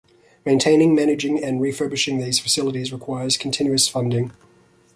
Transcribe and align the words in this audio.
Maintaining, 0.47 0.95
managing 0.95 1.43
and 1.43 1.61
refurbishing 1.61 2.17
these 2.17 2.39
facilities 2.39 2.91
requires 2.91 3.37
continuous 3.37 3.87
funding. 3.87 4.31